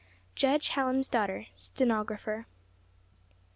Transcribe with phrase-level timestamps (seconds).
[0.35, 2.47] JUDGE HALLAM'S DAUGHTER, STENOGRAPHER.